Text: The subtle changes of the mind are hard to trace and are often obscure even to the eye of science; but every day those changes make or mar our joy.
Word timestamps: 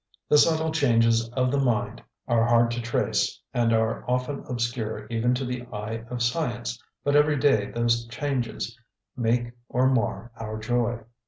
The 0.29 0.39
subtle 0.39 0.71
changes 0.71 1.29
of 1.33 1.51
the 1.51 1.59
mind 1.59 2.01
are 2.27 2.43
hard 2.47 2.71
to 2.71 2.81
trace 2.81 3.39
and 3.53 3.71
are 3.71 4.03
often 4.09 4.43
obscure 4.49 5.05
even 5.11 5.35
to 5.35 5.45
the 5.45 5.67
eye 5.71 6.03
of 6.09 6.23
science; 6.23 6.81
but 7.03 7.15
every 7.15 7.37
day 7.37 7.69
those 7.69 8.07
changes 8.07 8.75
make 9.15 9.51
or 9.69 9.87
mar 9.87 10.31
our 10.37 10.57
joy. 10.57 11.01